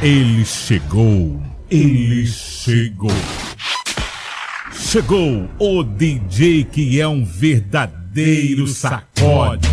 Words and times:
Ele 0.00 0.44
chegou, 0.44 1.42
ele 1.68 2.24
chegou. 2.24 3.10
Chegou 4.72 5.50
o 5.58 5.82
DJ 5.82 6.62
que 6.62 7.00
é 7.00 7.08
um 7.08 7.24
verdadeiro 7.24 8.68
sacode. 8.68 9.68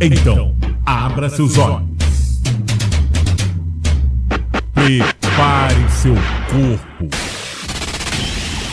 Então, 0.00 0.56
abra 0.84 1.30
seus 1.30 1.56
olhos. 1.56 2.42
Prepare 4.74 5.90
seu 5.92 6.16
corpo. 6.50 7.16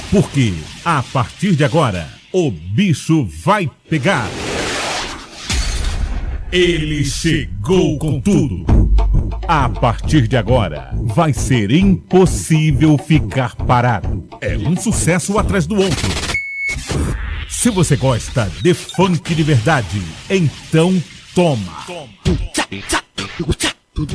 Porque 0.09 0.55
a 0.83 1.03
partir 1.03 1.55
de 1.55 1.63
agora, 1.63 2.09
o 2.31 2.49
bicho 2.49 3.29
vai 3.43 3.69
pegar. 3.87 4.27
Ele 6.51 7.05
chegou 7.05 7.99
com 7.99 8.19
tudo. 8.19 8.72
A 9.47 9.67
partir 9.67 10.27
de 10.27 10.37
agora, 10.37 10.91
vai 10.93 11.33
ser 11.33 11.69
impossível 11.71 12.97
ficar 12.97 13.55
parado. 13.55 14.23
É 14.39 14.57
um 14.57 14.75
sucesso 14.75 15.37
atrás 15.37 15.67
do 15.67 15.75
outro. 15.75 16.07
Se 17.49 17.69
você 17.69 17.95
gosta 17.97 18.49
de 18.61 18.73
funk 18.73 19.35
de 19.35 19.43
verdade, 19.43 20.01
então 20.29 21.01
toma. 21.35 21.85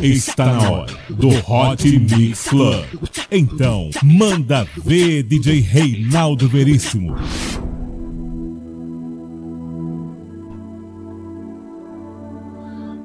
Está 0.02 0.46
na 0.46 0.70
hora 0.70 0.98
do 1.10 1.28
Hot 1.28 1.98
Mix 1.98 2.48
Club. 2.48 2.84
Então, 3.30 3.91
manda 4.02 4.66
ver 4.83 5.22
DJ 5.24 5.60
Reinaldo 5.60 6.48
Veríssimo. 6.48 7.14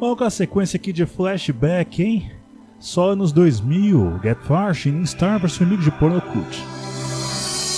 Olha 0.05 0.27
a 0.27 0.30
sequência 0.30 0.75
aqui 0.75 0.91
de 0.91 1.05
flashback, 1.05 2.03
hein? 2.03 2.30
Só 2.78 3.11
anos 3.11 3.31
2000, 3.31 4.19
Get 4.22 4.38
Far, 4.45 4.73
Shining 4.73 5.05
Star 5.05 5.39
seu 5.50 5.66
amigo 5.66 5.81
de 5.81 5.91
porno 5.91 6.19
cult. 6.19 6.58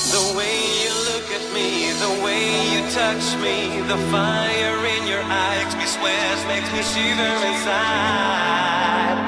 The 0.10 0.34
way 0.34 0.58
you 0.82 0.90
look 1.06 1.30
at 1.30 1.46
me, 1.54 1.94
the 2.02 2.26
way 2.26 2.50
you 2.74 2.82
touch 2.90 3.38
me, 3.38 3.78
the 3.86 3.98
fire 4.10 4.82
in 4.98 5.06
your 5.08 5.22
eyes 5.22 5.76
me 5.76 5.86
sweat, 5.86 6.48
makes 6.48 6.66
me 6.74 6.82
shiver 6.82 7.46
inside. 7.46 9.22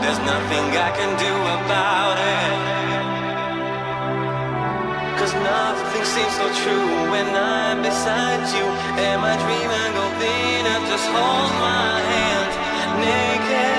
There's 0.00 0.18
nothing 0.20 0.64
I 0.80 0.92
can 0.96 1.12
do 1.20 1.28
about 1.60 2.16
it. 2.16 2.56
Cause 5.18 5.34
nothing 5.34 5.93
seems 6.04 6.34
so 6.36 6.46
true 6.62 6.88
when 7.10 7.28
I'm 7.34 7.82
beside 7.82 8.44
you. 8.56 8.66
Am 9.08 9.20
I 9.24 9.34
dreaming 9.40 9.94
of 10.04 10.12
being 10.20 10.54
just 10.94 11.10
hold 11.10 11.50
my 11.58 11.98
hand 12.10 12.50
naked, 13.02 13.73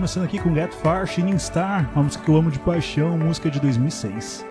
começando 0.00 0.24
aqui 0.24 0.38
com 0.38 0.54
Get 0.54 0.72
Far, 0.72 1.06
Shining 1.06 1.38
Star, 1.38 1.90
uma 1.92 2.04
música 2.04 2.24
que 2.24 2.30
eu 2.30 2.36
amo 2.36 2.50
de 2.50 2.58
paixão, 2.58 3.18
música 3.18 3.50
de 3.50 3.60
2006. 3.60 4.46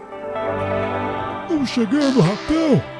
Estamos 1.47 1.69
chegando, 1.69 2.21
ratão! 2.21 2.98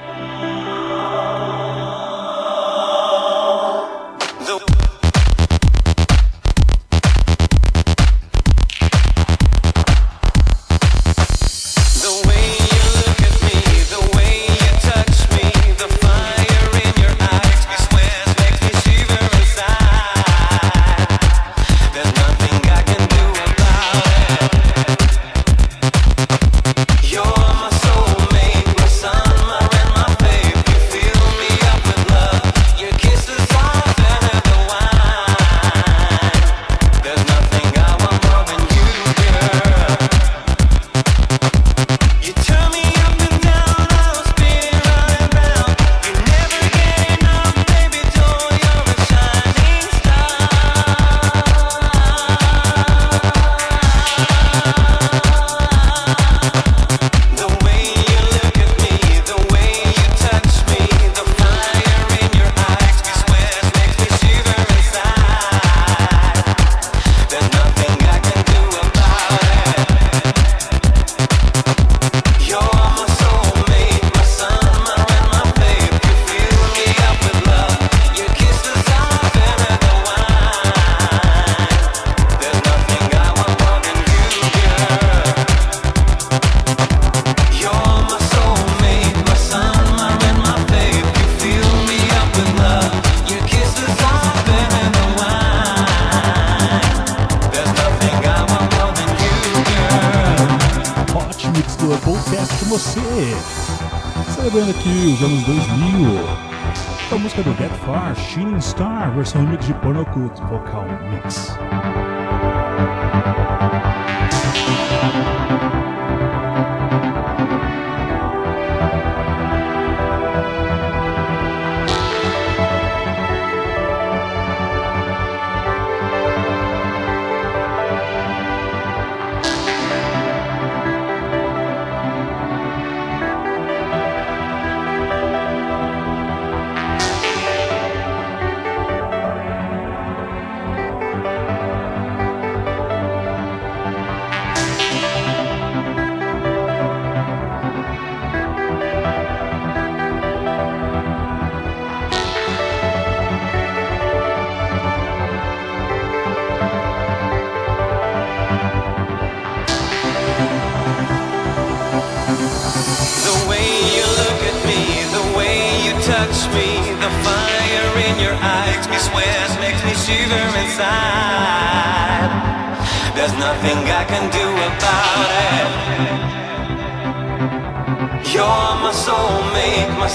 Star, 109.10 109.16
versão 109.16 109.42
remix 109.46 109.66
de 109.66 109.74
Porno 109.76 110.06
Cult, 110.06 110.40
vocal 110.44 110.86
mix. 111.10 111.58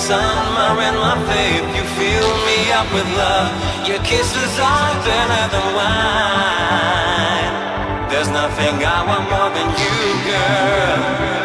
Sun, 0.06 0.36
my 0.52 0.68
rain, 0.78 0.96
my 1.00 1.16
faith. 1.30 1.64
You 1.76 1.84
fill 1.96 2.32
me 2.48 2.58
up 2.78 2.88
with 2.92 3.08
love. 3.16 3.52
Your 3.88 4.00
kisses 4.10 4.54
are 4.60 4.94
better 5.08 5.44
than 5.52 5.66
wine. 5.78 7.54
There's 8.10 8.28
nothing 8.28 8.74
I 8.84 8.98
want 9.08 9.24
more 9.32 9.50
than 9.56 9.68
you, 9.80 9.96
girl. 10.28 11.44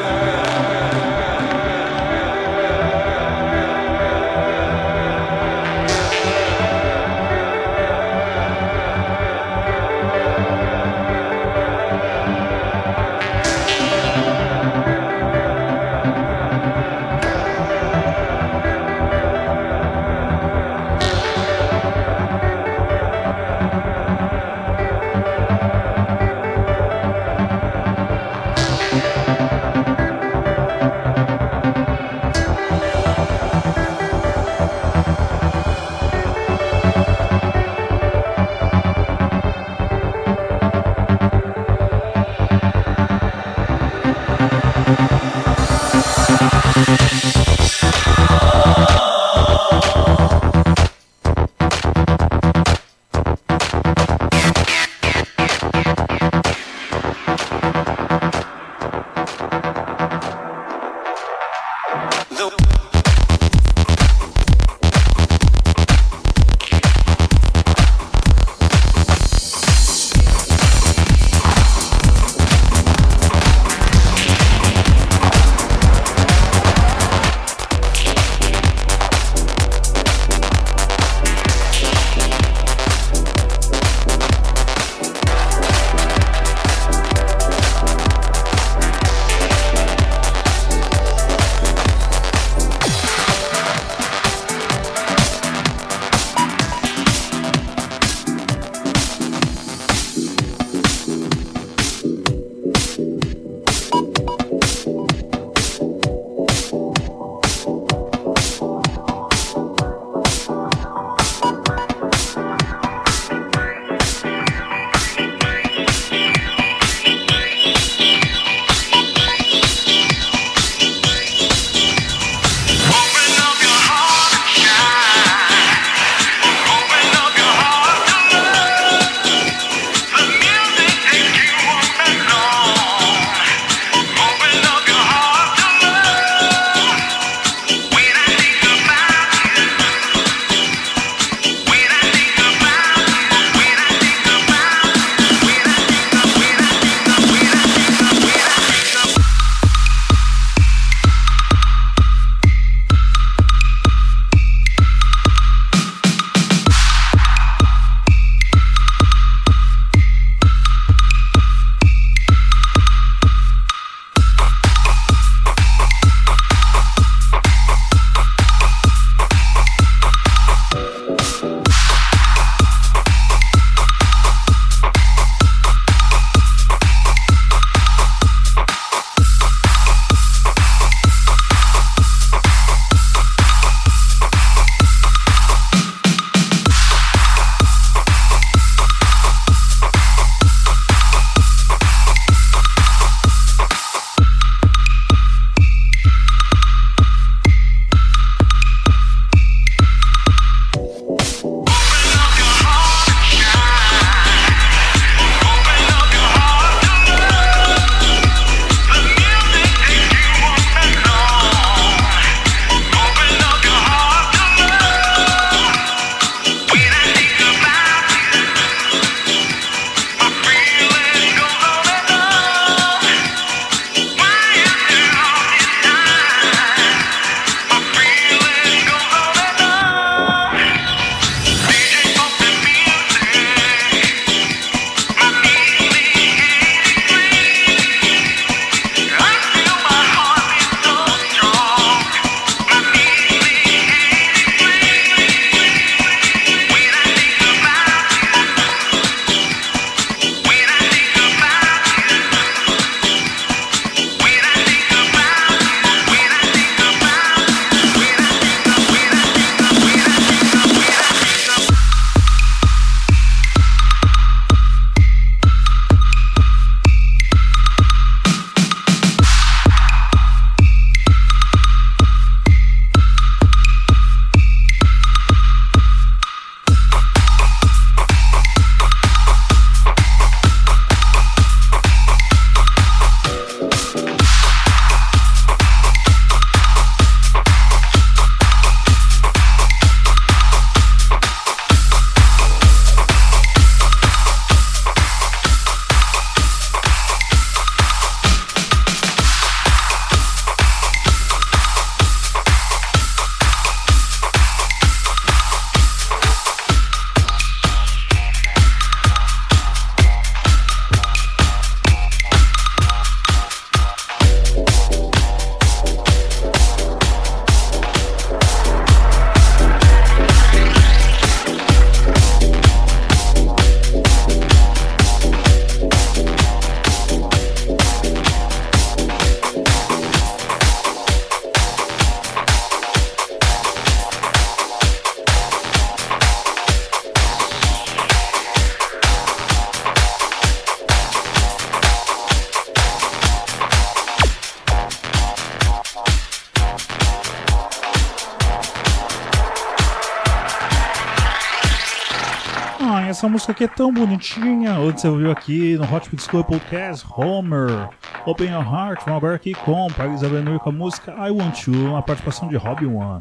Essa 353.19 353.27
música 353.27 353.51
aqui 353.51 353.65
é 353.65 353.67
tão 353.67 353.93
bonitinha. 353.93 354.79
Onde 354.79 355.01
você 355.01 355.07
ouviu 355.09 355.29
aqui 355.29 355.75
no 355.75 355.83
Hot 355.93 356.07
Mix 356.09 356.25
Club 356.25 356.45
Podcast, 356.45 357.05
Homer, 357.17 357.89
Open 358.25 358.49
Your 358.49 358.63
Heart. 358.63 359.01
Vamos 359.03 359.17
agora 359.17 359.35
aqui 359.35 359.53
com 359.53 359.87
Paris 359.91 360.23
Avenue 360.23 360.57
com 360.59 360.69
a 360.69 360.71
música 360.71 361.11
I 361.11 361.29
Want 361.29 361.67
You, 361.67 361.97
a 361.97 362.01
participação 362.01 362.47
de 362.47 362.55
Robbie 362.55 362.85
One. 362.85 363.19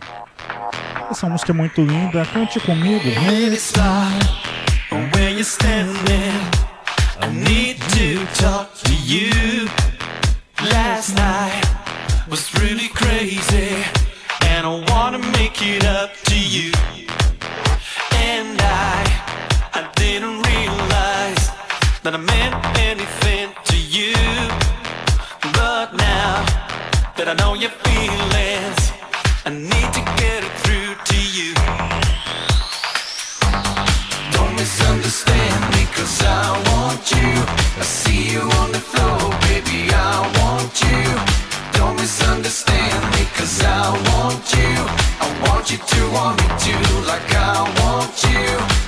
Essa 1.10 1.28
música 1.28 1.50
é 1.50 1.54
muito 1.54 1.82
linda, 1.82 2.24
cante 2.26 2.60
comigo. 2.60 3.02
Was 12.30 12.52
really 12.60 12.88
crazy, 12.90 13.82
and 14.42 14.66
I 14.66 14.84
wanna 14.92 15.18
make 15.18 15.62
it 15.62 15.82
up 15.86 16.12
to 16.26 16.36
you. 16.36 16.72
Didn't 20.10 20.40
realize 20.40 21.44
that 22.02 22.14
I 22.16 22.22
meant 22.32 22.56
anything 22.80 23.52
to 23.70 23.76
you. 23.76 24.16
But 25.52 25.92
now 25.92 26.32
that 27.12 27.28
I 27.28 27.34
know 27.36 27.52
your 27.52 27.68
feelings, 27.84 28.80
I 29.44 29.52
need 29.52 29.90
to 29.98 30.02
get 30.16 30.40
it 30.48 30.54
through 30.64 30.96
to 31.12 31.18
you. 31.36 31.52
Don't 34.32 34.56
misunderstand 34.56 35.60
me, 35.76 35.84
cause 35.92 36.24
I 36.24 36.56
want 36.72 37.04
you. 37.12 37.32
I 37.76 37.84
see 37.84 38.32
you 38.32 38.48
on 38.64 38.72
the 38.72 38.80
floor, 38.80 39.28
baby, 39.44 39.92
I 39.92 40.24
want 40.40 40.72
you. 40.88 41.04
Don't 41.76 42.00
misunderstand 42.00 43.02
me, 43.12 43.28
cause 43.36 43.60
I 43.60 43.92
want 44.08 44.40
you. 44.56 44.72
I 45.20 45.28
want 45.44 45.68
you 45.68 45.76
to 45.76 46.00
want 46.16 46.40
me 46.40 46.48
too, 46.64 46.88
like 47.04 47.28
I 47.36 47.60
want 47.84 48.16
you. 48.24 48.87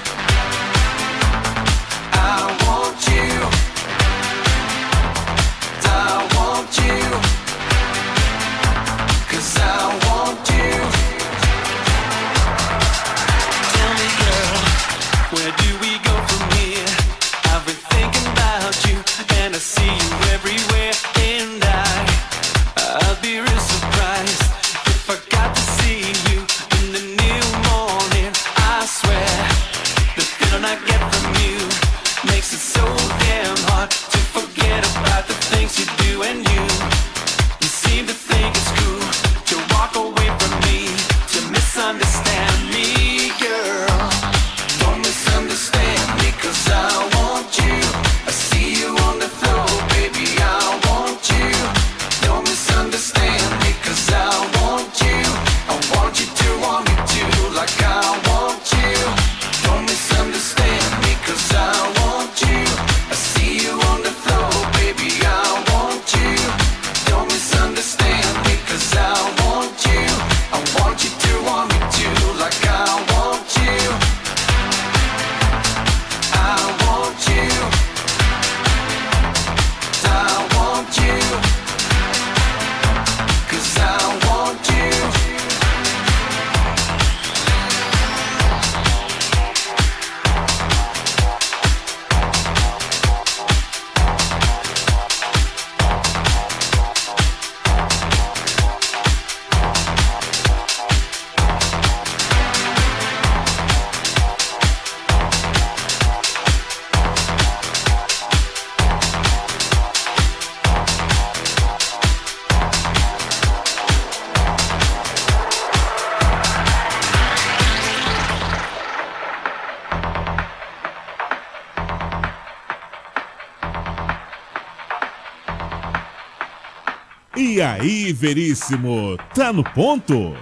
E 127.36 127.62
aí, 127.62 128.12
Veríssimo, 128.12 129.16
tá 129.34 129.52
no 129.52 129.62
ponto? 129.62 130.36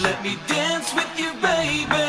Let 0.00 0.22
me 0.22 0.38
dance 0.46 0.94
with 0.94 1.18
you, 1.18 1.32
baby. 1.40 2.07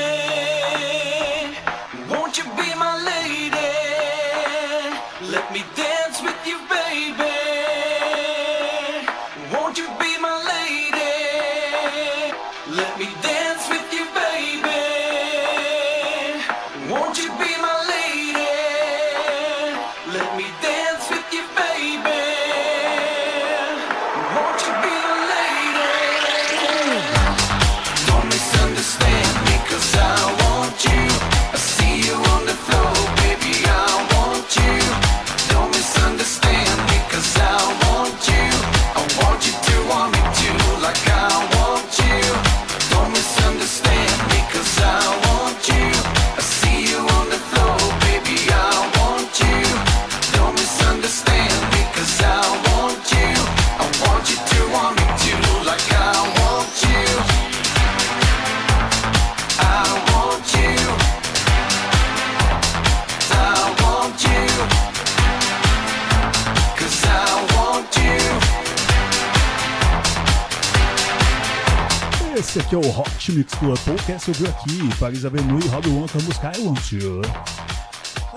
Aqui 72.70 72.76
é 72.76 72.78
o 72.78 73.00
Hot 73.00 73.32
Mix 73.32 73.56
Club 73.56 73.80
Podcast. 73.80 74.28
Eu 74.28 74.36
vi 74.36 74.48
aqui, 74.48 74.96
Paris 75.00 75.26
Avenue 75.26 75.60
e 75.66 75.68
Robbie 75.70 75.90
One 75.90 76.08
com 76.08 76.20
a 76.20 76.22
música 76.22 76.52
I 76.56 76.62
Want 76.62 76.92
You. 76.92 77.22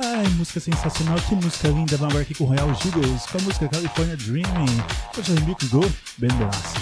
Ai, 0.03 0.27
música 0.39 0.59
sensacional, 0.59 1.19
que 1.29 1.35
música 1.35 1.69
linda. 1.69 1.99
Vamos 1.99 2.17
aqui 2.17 2.35
com 2.35 2.45
o 2.45 2.47
Royal 2.47 2.75
Giggles, 2.77 3.27
com 3.27 3.37
a 3.37 3.41
música 3.43 3.69
California 3.69 4.17
Dreaming. 4.17 4.83
É 5.15 5.21
o 5.21 5.35
remix 5.35 5.69
do 5.69 5.81
Ben 6.17 6.31
Benassi. 6.31 6.79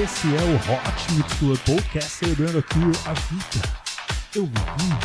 Esse 0.00 0.28
é 0.28 0.42
o 0.44 0.54
Hot 0.54 1.12
Mix 1.14 1.32
Club 1.40 1.58
Podcast, 1.66 2.08
celebrando 2.08 2.58
aqui 2.58 2.78
a 3.04 3.12
vida. 3.14 3.68
Eu 4.36 4.46
vivi, 4.46 4.96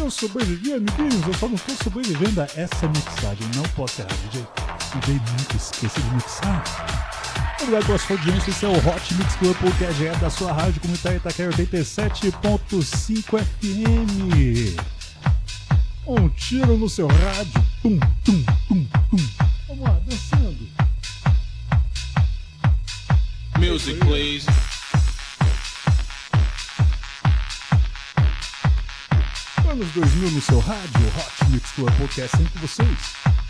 eu 0.00 0.10
sobrevivi, 0.10 0.74
amiguinhos. 0.74 1.26
Eu 1.26 1.32
só 1.32 1.48
não 1.48 1.56
tô 1.56 1.72
sobrevivendo 1.82 2.42
a 2.42 2.44
essa 2.56 2.86
mixagem. 2.88 3.48
Não 3.56 3.64
posso 3.70 4.02
errar, 4.02 4.14
DJ. 4.30 4.46
Me 4.94 5.00
dei 5.06 5.14
muito, 5.14 5.56
esqueci 5.56 5.98
de 5.98 6.14
mixar. 6.14 6.97
Sua 7.58 8.16
audiência. 8.16 8.50
Esse 8.50 8.64
é 8.64 8.68
o 8.68 8.76
Hot 8.76 9.14
Mix 9.14 9.34
Club 9.36 9.56
Podcast 9.58 10.06
é 10.06 10.14
da 10.16 10.30
sua 10.30 10.52
rádio 10.52 10.80
comunitária 10.80 11.16
Itaquera 11.16 11.50
87.5 11.50 13.38
FM. 13.42 14.76
Um 16.06 16.28
tiro 16.28 16.78
no 16.78 16.88
seu 16.88 17.08
rádio. 17.08 17.66
Tum, 17.82 17.98
tum, 18.24 18.44
tum, 18.68 18.86
tum. 19.10 19.28
Vamos 19.66 19.84
lá, 19.84 20.00
dançando. 20.06 20.68
Music, 23.58 23.98
please. 23.98 24.46
Anos 29.68 29.90
2000 29.94 30.30
no 30.30 30.40
seu 30.40 30.60
rádio. 30.60 31.08
Hot 31.08 31.50
Mix 31.50 31.72
Club 31.72 31.92
Podcast 31.98 32.36
sempre 32.36 32.52
com 32.52 32.60
vocês. 32.60 33.47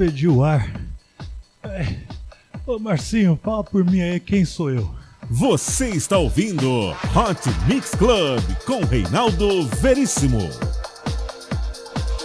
Perdi 0.00 0.26
o 0.26 0.42
ar. 0.42 0.66
É. 1.62 1.94
Ô 2.66 2.78
Marcinho, 2.78 3.38
fala 3.44 3.62
por 3.62 3.84
mim 3.84 4.00
aí 4.00 4.18
quem 4.18 4.46
sou 4.46 4.70
eu. 4.70 4.90
Você 5.28 5.90
está 5.90 6.16
ouvindo 6.16 6.88
Hot 7.14 7.38
Mix 7.68 7.90
Club 7.90 8.40
com 8.64 8.82
Reinaldo 8.82 9.66
Veríssimo. 9.66 10.48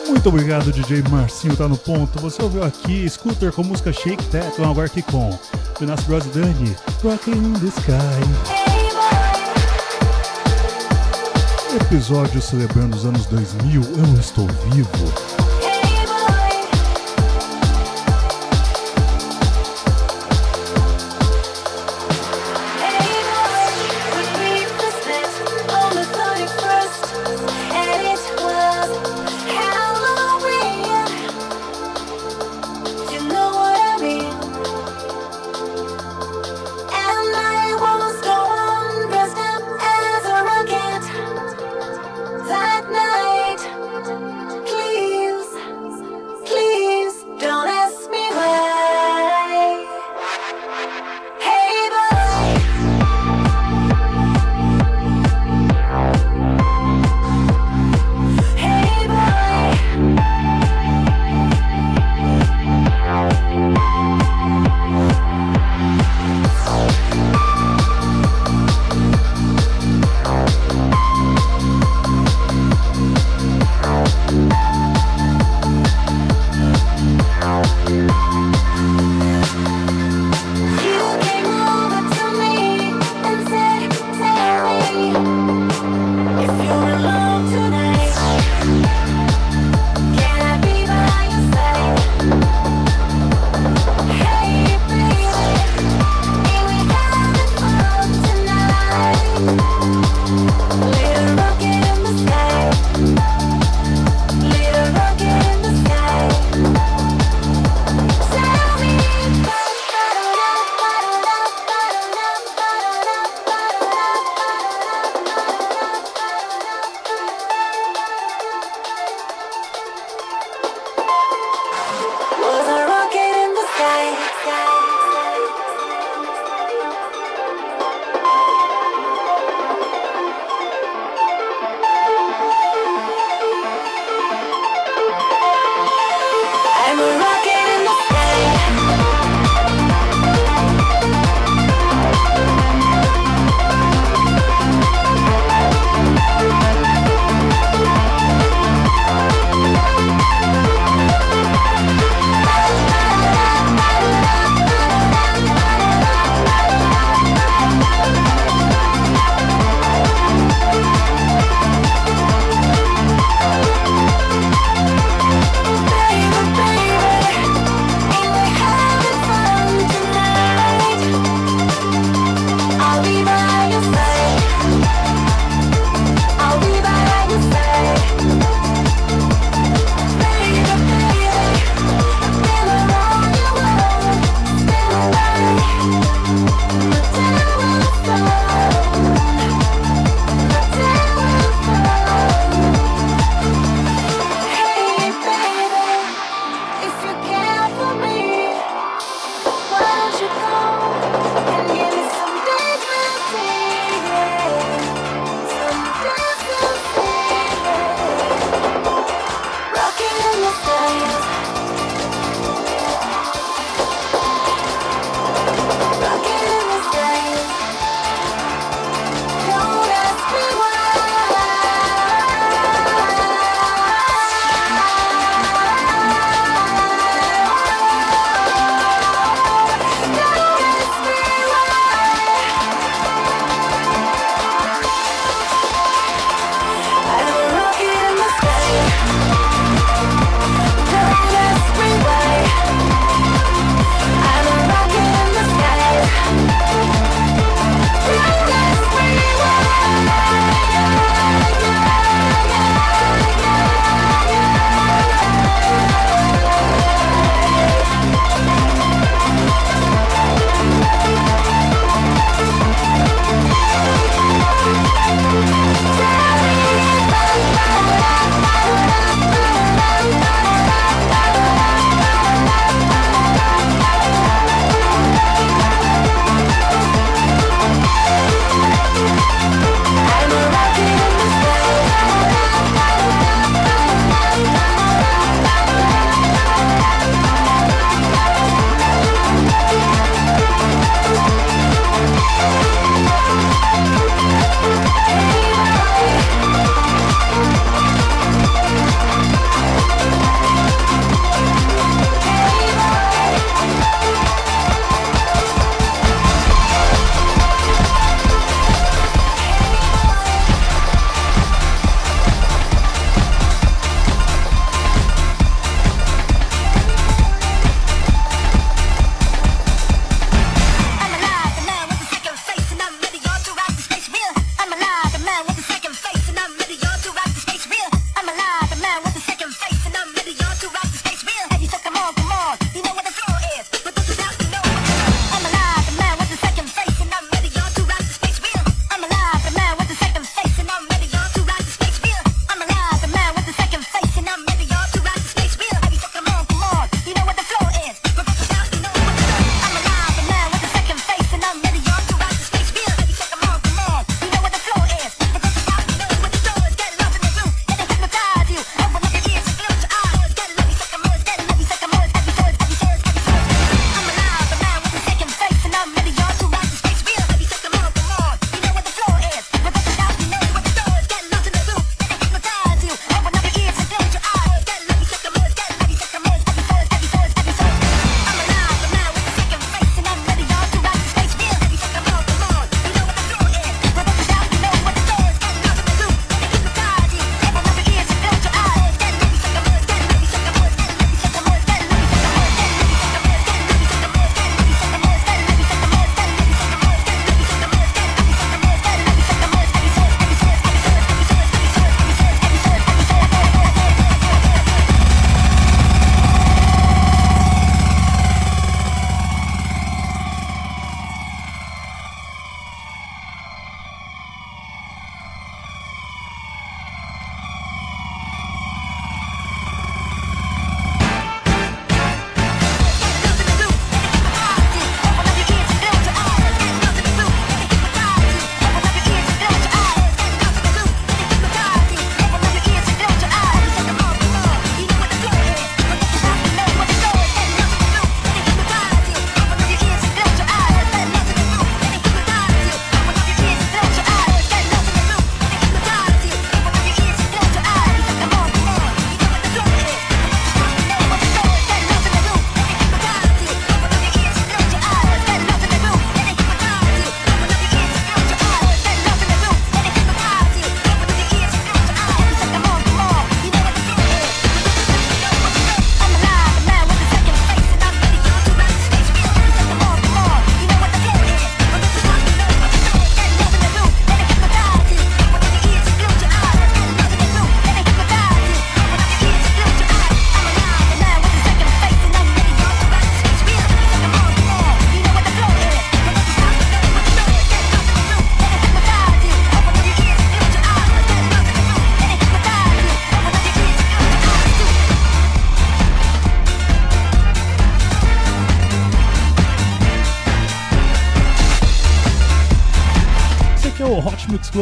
Muito 0.08 0.30
obrigado, 0.30 0.72
DJ 0.72 1.04
Marcinho, 1.10 1.58
tá 1.58 1.68
no 1.68 1.78
ponto. 1.78 2.18
Você 2.22 2.42
ouviu 2.42 2.64
aqui 2.64 3.10
Scooter 3.10 3.52
com 3.52 3.64
música 3.64 3.92
Shake 3.92 4.24
That, 4.28 4.62
um 4.62 4.72
agora 4.72 4.88
aqui 4.88 5.02
com 5.02 5.38
Jonas 5.78 6.02
Bros. 6.06 6.24
Dani, 6.28 6.74
Rockin' 7.04 7.32
in 7.34 7.54
the 7.56 7.68
Sky. 7.68 7.92
Episódio 11.76 12.42
celebrando 12.42 12.96
os 12.96 13.06
anos 13.06 13.26
2000, 13.26 13.82
eu 13.82 14.20
estou 14.22 14.48
vivo. 14.72 15.25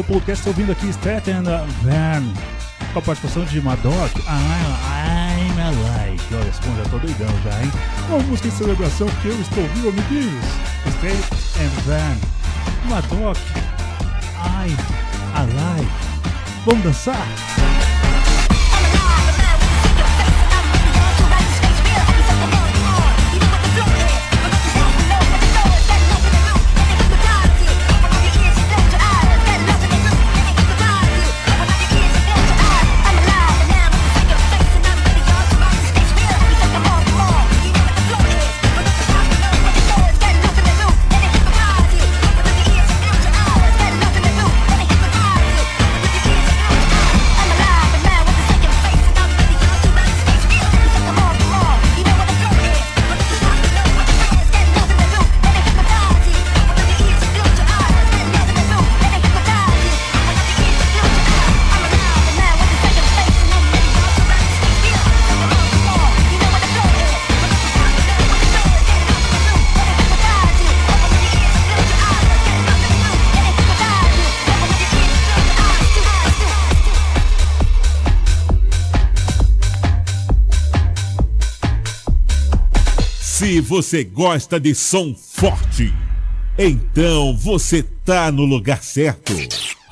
Club 0.03 0.07
Podcast 0.07 0.47
ouvindo 0.47 0.71
aqui 0.71 0.87
Staten 0.89 1.43
Van 1.43 2.33
com 2.93 2.99
a 2.99 3.01
participação 3.01 3.43
de 3.45 3.61
Madoc. 3.61 4.11
I'm 4.17 5.61
Alive. 5.61 6.35
Olha, 6.35 6.49
esse 6.49 6.61
bom, 6.61 6.75
já 6.75 6.83
tô 6.89 6.99
doidão 6.99 7.27
já, 7.43 7.61
hein? 7.61 7.71
Uma 8.09 8.19
música 8.19 8.47
em 8.47 8.51
celebração 8.51 9.07
que 9.21 9.27
eu 9.27 9.39
estou 9.39 9.63
ouvindo, 9.63 9.89
amiguinhos. 9.89 10.45
Staten 10.87 11.69
Van. 11.85 12.17
Madoc. 12.89 13.37
I'm 14.39 14.77
Alive. 15.35 15.91
Vamos 16.65 16.83
dançar? 16.83 17.92
Você 83.63 84.03
gosta 84.03 84.59
de 84.59 84.75
som 84.75 85.15
forte, 85.15 85.91
então 86.57 87.35
você 87.35 87.81
tá 87.81 88.31
no 88.31 88.43
lugar 88.43 88.83
certo. 88.83 89.33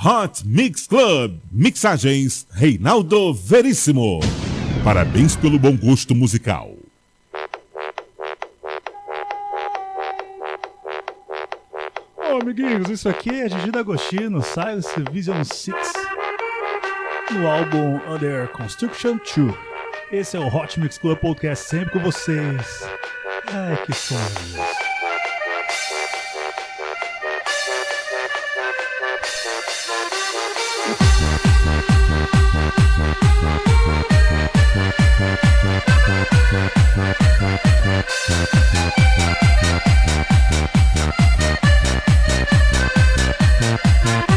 Hot 0.03 0.45
Mix 0.45 0.85
Club, 0.85 1.39
mixagens 1.51 2.45
Reinaldo 2.51 3.33
Veríssimo. 3.33 4.19
Parabéns 4.83 5.35
pelo 5.35 5.57
bom 5.57 5.75
gosto 5.75 6.13
musical. 6.13 6.75
Amiguinhos, 12.41 12.89
isso 12.89 13.07
aqui 13.07 13.29
é 13.29 13.47
Gigi 13.47 13.71
D'Agostino, 13.71 14.41
Silence 14.41 14.89
Vision 15.11 15.43
6, 15.43 15.75
no 17.31 17.47
álbum 17.47 17.99
Under 18.13 18.47
Construction 18.49 19.17
2. 19.35 19.70
Esse 20.11 20.35
é 20.35 20.39
o 20.39 20.53
Hot 20.53 20.77
Mix 20.77 20.97
Club 20.97 21.17
Podcast, 21.19 21.69
sempre 21.69 21.91
com 21.91 21.99
vocês. 21.99 22.83
Ai, 23.47 23.81
que 23.85 23.93
sonho. 23.93 24.19
Thank 44.03 44.30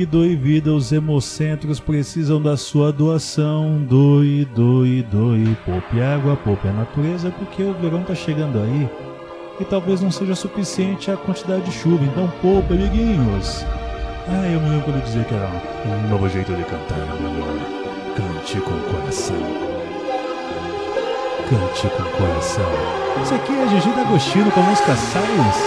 sangue, 0.00 0.06
doe 0.06 0.36
vida, 0.36 0.72
os 0.72 0.92
hemocentros 0.92 1.80
precisam 1.80 2.40
da 2.40 2.56
sua 2.56 2.92
doação. 2.92 3.84
Doe, 3.88 4.46
doe, 4.54 5.02
doe. 5.02 5.56
Poupe 5.64 6.00
água, 6.00 6.36
poupe 6.36 6.68
a 6.68 6.72
natureza, 6.72 7.30
porque 7.30 7.60
o 7.62 7.74
verão 7.74 8.02
tá 8.02 8.14
chegando 8.14 8.60
aí. 8.60 8.88
E 9.60 9.64
talvez 9.64 10.00
não 10.00 10.10
seja 10.10 10.34
suficiente 10.34 11.10
a 11.10 11.16
quantidade 11.16 11.64
de 11.64 11.72
chuva, 11.72 12.04
então 12.04 12.32
poupe, 12.40 12.72
amiguinhos. 12.72 13.64
Ah, 14.28 14.46
eu 14.46 14.60
me 14.60 14.70
lembro 14.70 14.84
quando 14.84 15.04
dizia 15.04 15.24
que 15.24 15.34
era 15.34 15.50
um 15.86 16.08
novo 16.08 16.28
jeito 16.28 16.54
de 16.54 16.62
cantar, 16.64 16.98
melhor. 17.20 17.58
Cante 18.16 18.60
com 18.60 18.70
o 18.70 18.80
coração. 18.94 19.36
Cante 21.48 21.88
com 21.88 22.02
o 22.02 22.10
coração. 22.12 22.70
Isso 23.22 23.34
aqui 23.34 23.52
é 23.52 23.68
Gigi 23.68 23.90
D'Agostino 23.90 24.50
com 24.50 24.60
a 24.60 24.64
música 24.64 24.96
Silence. 24.96 25.60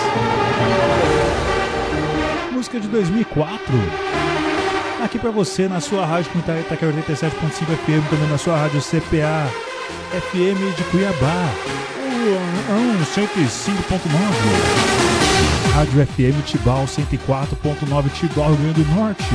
Música 2.64 2.80
de 2.80 2.88
2004. 2.88 3.60
Aqui 5.04 5.20
pra 5.20 5.32
você 5.32 5.68
na 5.68 5.82
sua 5.82 6.06
rádio 6.06 6.32
comunitária 6.32 6.62
Itaquera 6.62 6.94
87.5 6.94 7.50
FM, 7.50 8.10
também 8.10 8.30
na 8.30 8.38
sua 8.38 8.56
rádio 8.56 8.80
CPA 8.80 9.50
FM 10.32 10.78
de 10.78 10.84
Cuiabá. 10.86 11.50
Um 12.70 13.04
105.9. 13.04 14.08
Rádio 15.74 16.08
FM 16.08 16.42
Tibau 16.46 16.86
104.9 16.86 18.10
Tibau, 18.14 18.54
Rio 18.54 18.58
Grande 18.58 18.82
do 18.82 18.96
Norte. 18.96 19.26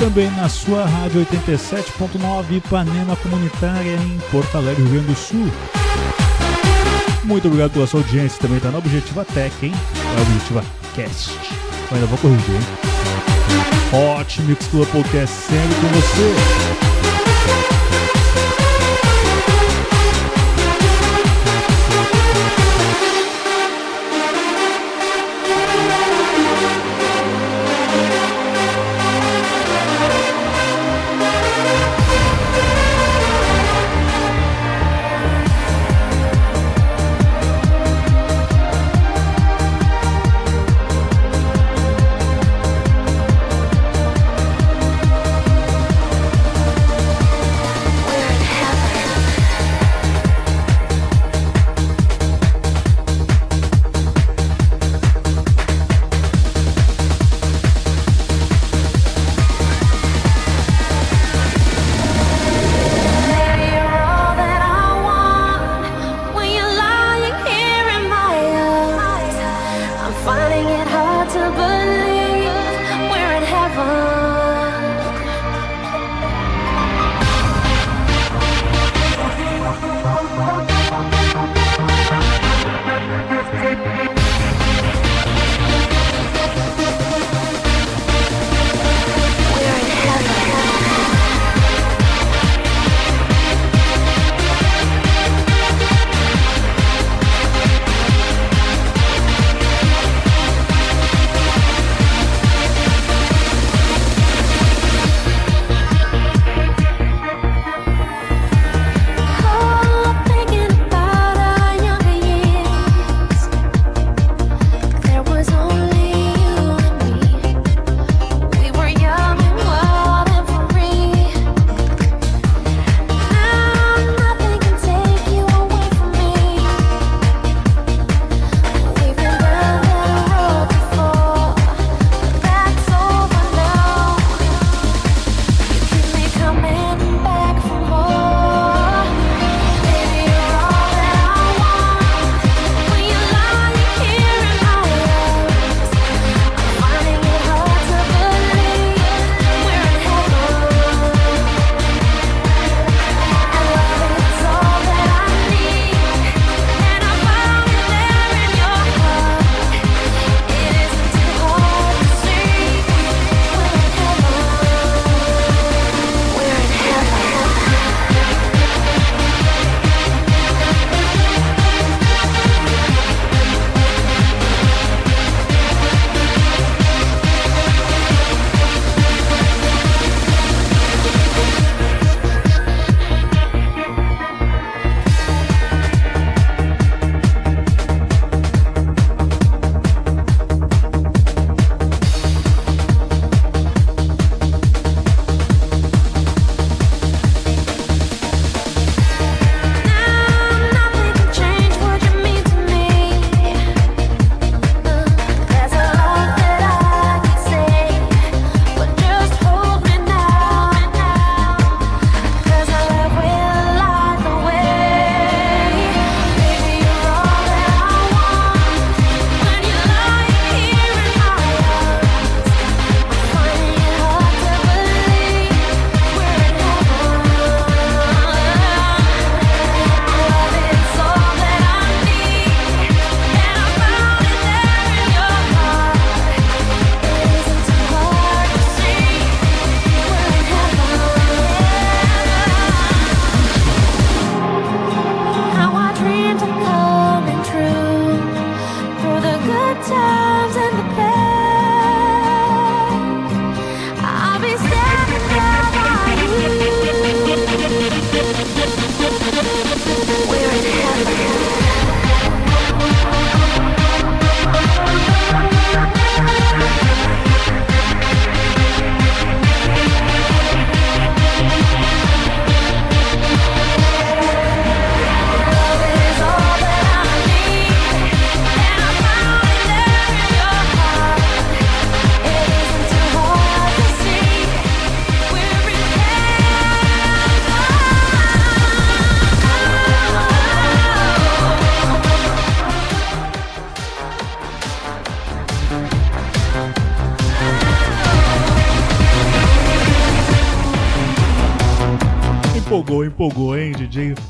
Também 0.00 0.28
na 0.32 0.48
sua 0.48 0.86
rádio 0.86 1.24
87.9 1.24 2.56
Ipanema 2.56 3.14
Comunitária 3.14 3.94
em 3.94 4.18
Porto 4.32 4.56
Alegre, 4.56 4.82
Rio 4.82 4.94
Grande 4.94 5.06
do 5.06 5.14
Sul. 5.14 5.48
Muito 7.22 7.46
obrigado 7.46 7.70
pela 7.70 7.86
sua 7.86 8.00
audiência. 8.00 8.40
Também 8.40 8.56
está 8.56 8.72
na 8.72 8.78
Objetiva 8.78 9.24
Tech, 9.26 9.54
hein? 9.64 9.72
É 10.18 10.22
Objetiva 10.22 10.64
Cast. 10.96 11.69
Ainda 11.92 12.06
vou 12.06 12.18
corrigir? 12.18 12.60
Hot 13.92 14.42
Mix 14.42 14.66
Club 14.68 14.88
Podcast 14.88 15.34
sempre 15.34 15.74
com 15.80 15.88
você. 15.88 16.89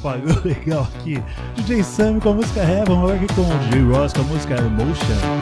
pagou 0.02 0.36
legal 0.44 0.86
aqui. 0.96 1.22
DJ 1.56 1.82
Sam 1.82 2.20
com 2.20 2.30
a 2.30 2.34
música 2.34 2.60
Heaven, 2.60 2.98
agora 2.98 3.14
aqui 3.14 3.26
com 3.34 3.42
o 3.42 3.58
DJ 3.58 3.82
Ross 3.82 4.12
com 4.12 4.20
a 4.20 4.24
música 4.24 4.54
Emotion. 4.54 5.40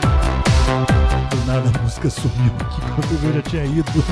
Do 1.29 1.45
nada 1.45 1.71
a 1.73 1.81
música 1.81 2.09
sumiu 2.09 2.51
aqui, 2.59 2.81
quando 2.95 3.25
eu 3.25 3.33
já 3.33 3.41
tinha 3.41 3.65
ido. 3.65 4.03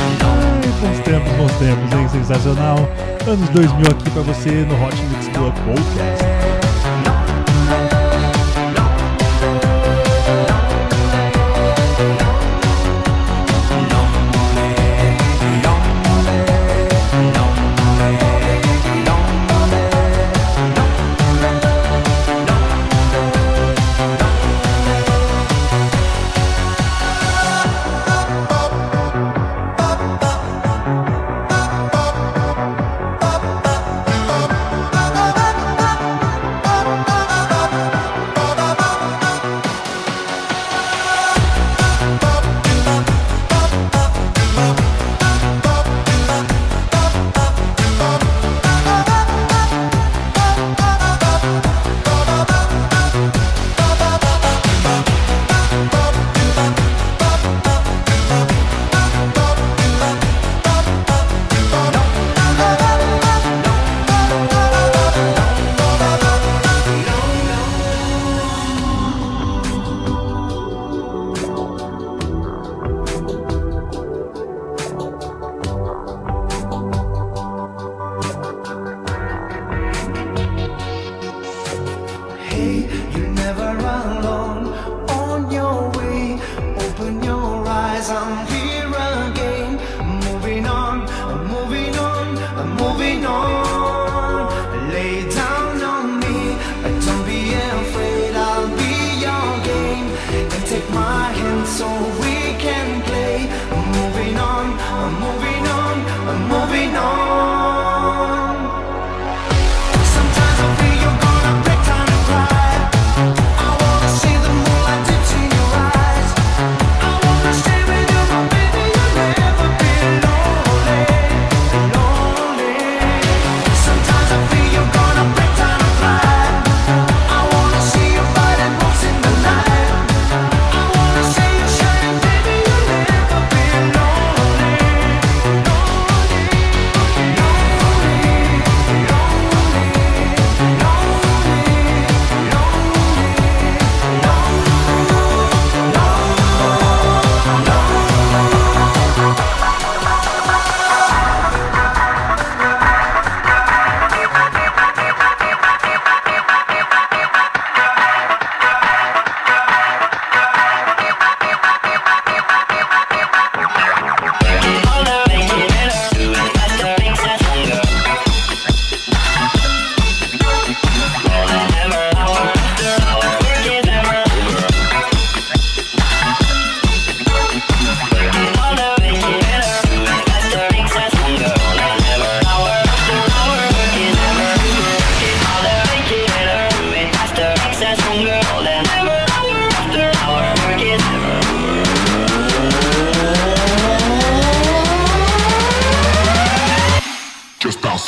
Ai, 0.00 0.68
bons 0.80 0.98
tempos, 1.00 1.32
bons 1.32 1.52
tempos, 1.58 1.92
hein? 1.92 2.08
Sensacional. 2.08 2.76
Anos 3.26 3.48
2000 3.50 3.90
aqui 3.90 4.10
pra 4.10 4.22
você 4.22 4.50
no 4.50 4.74
Hot 4.84 4.96
Mix 4.96 5.28
Club 5.28 5.54
Podcast. 5.64 6.51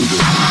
Yeah. 0.07 0.45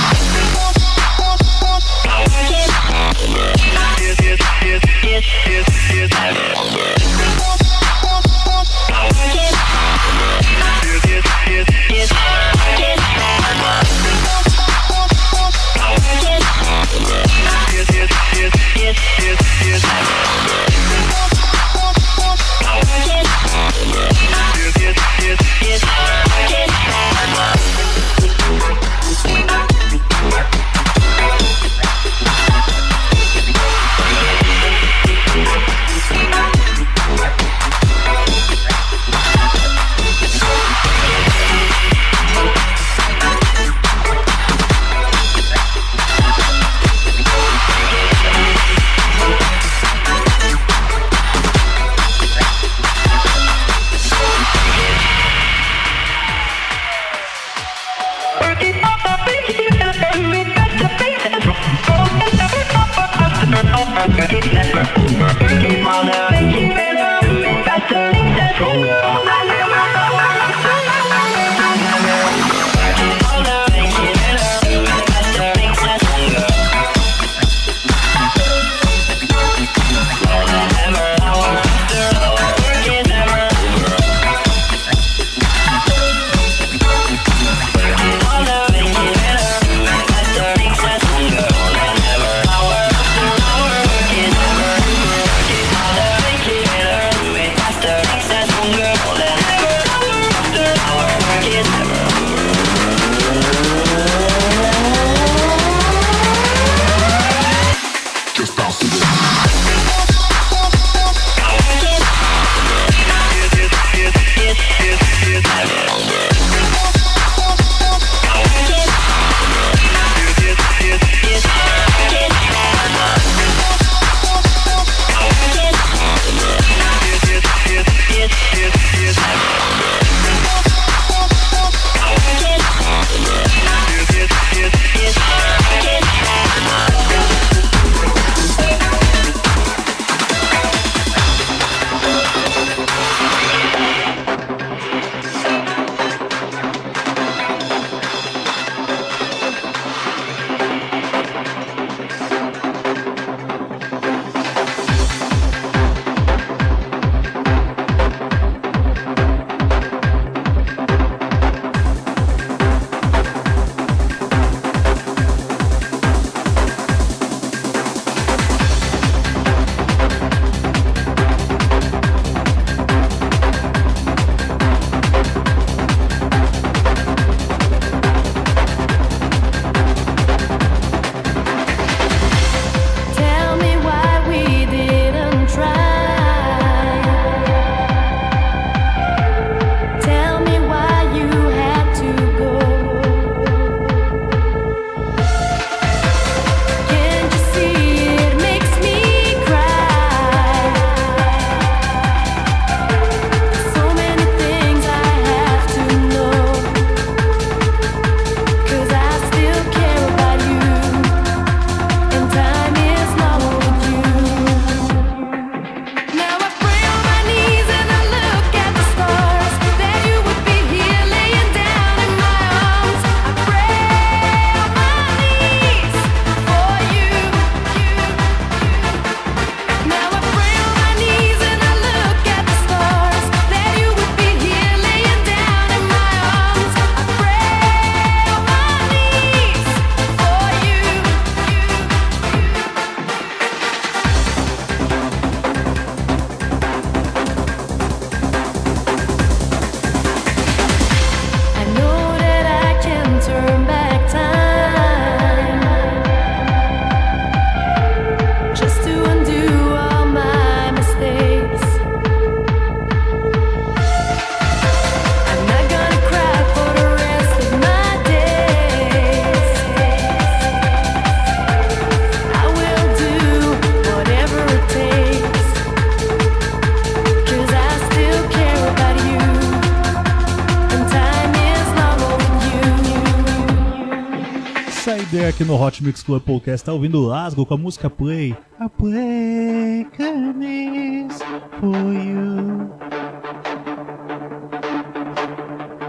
Hot 285.74 285.84
Mix 285.84 286.04
Club 286.04 286.22
Podcast 286.22 286.64
tá 286.64 286.72
ouvindo 286.72 287.00
o 287.00 287.08
Lasgo 287.08 287.48
com 287.48 287.56
a 287.56 287.58
música 287.58 287.90
Play. 287.90 288.38
A 288.60 288.70
Play 288.70 289.88
Canis 289.98 291.18
for 291.60 291.76
you. 291.92 292.70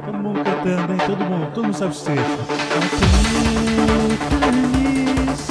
Todo 0.07 0.19
mundo 0.23 0.43
cantando, 0.43 0.93
hein? 0.95 0.99
Todo 1.07 1.25
mundo, 1.27 1.53
todo 1.53 1.65
mundo 1.65 1.77
sabe 1.77 1.95
o 1.95 1.99
trecho. 2.01 2.23
A 2.23 2.87
Play 3.29 4.17
Canis. 4.41 5.51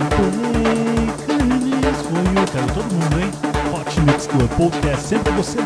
A 0.00 0.06
Play 0.16 1.06
Canis 1.26 1.98
for 2.06 2.16
you. 2.16 2.46
Quero 2.50 2.66
todo 2.72 2.94
mundo, 2.94 3.20
hein? 3.20 3.30
Hot 3.74 4.00
Mix 4.00 4.26
Club 4.26 4.48
Podcast, 4.56 5.06
sempre 5.06 5.32
você. 5.32 5.58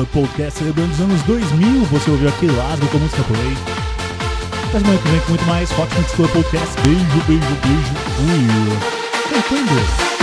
Club 0.00 0.08
Podcast 0.28 0.58
celebrando 0.58 0.92
os 0.92 1.00
anos 1.00 1.22
2000. 1.22 1.84
Você 1.86 2.10
ouviu 2.10 2.28
aqui 2.28 2.46
Lasgo 2.46 2.86
com 2.88 2.96
a 2.96 3.00
música 3.00 3.22
Play. 3.24 3.56
Até 4.68 4.78
semana 4.78 4.98
que 4.98 5.08
vem 5.08 5.20
com 5.20 5.28
muito 5.30 5.44
mais 5.46 5.70
Hot 5.78 5.94
Mix 5.98 6.12
Club 6.12 6.30
Podcast. 6.30 6.80
Beijo, 6.82 7.04
beijo, 7.26 7.46
beijo. 7.62 7.94
Fui. 8.16 9.40
Cantando. 9.50 10.19